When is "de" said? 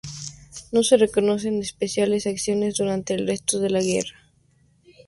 3.59-3.69